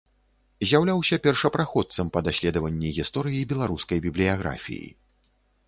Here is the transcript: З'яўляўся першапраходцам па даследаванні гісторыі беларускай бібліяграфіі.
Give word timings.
З'яўляўся 0.69 1.19
першапраходцам 1.27 2.09
па 2.17 2.25
даследаванні 2.29 2.89
гісторыі 2.97 3.47
беларускай 3.55 3.97
бібліяграфіі. 4.09 4.89